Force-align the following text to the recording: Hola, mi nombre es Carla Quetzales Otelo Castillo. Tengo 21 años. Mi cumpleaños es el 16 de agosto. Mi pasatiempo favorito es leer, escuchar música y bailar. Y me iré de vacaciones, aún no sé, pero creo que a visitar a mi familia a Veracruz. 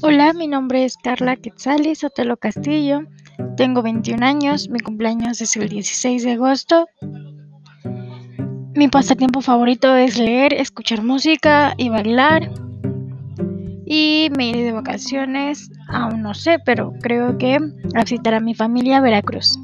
Hola, 0.00 0.32
mi 0.32 0.46
nombre 0.46 0.84
es 0.84 0.96
Carla 0.96 1.34
Quetzales 1.34 2.04
Otelo 2.04 2.36
Castillo. 2.36 3.00
Tengo 3.56 3.82
21 3.82 4.24
años. 4.24 4.68
Mi 4.68 4.78
cumpleaños 4.78 5.40
es 5.40 5.56
el 5.56 5.68
16 5.68 6.22
de 6.22 6.32
agosto. 6.32 6.86
Mi 8.76 8.86
pasatiempo 8.86 9.40
favorito 9.40 9.96
es 9.96 10.16
leer, 10.16 10.54
escuchar 10.54 11.02
música 11.02 11.74
y 11.76 11.88
bailar. 11.88 12.48
Y 13.86 14.30
me 14.36 14.50
iré 14.50 14.62
de 14.62 14.72
vacaciones, 14.72 15.68
aún 15.88 16.22
no 16.22 16.32
sé, 16.32 16.60
pero 16.64 16.92
creo 17.02 17.36
que 17.36 17.56
a 17.56 18.00
visitar 18.02 18.34
a 18.34 18.40
mi 18.40 18.54
familia 18.54 18.98
a 18.98 19.00
Veracruz. 19.00 19.58